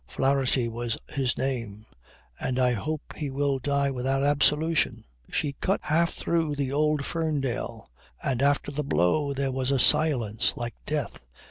[0.07, 1.85] Flaherty was his name
[2.39, 5.05] and I hope he will die without absolution.
[5.29, 7.91] She cut half through the old Ferndale
[8.23, 11.23] and after the blow there was a silence like death.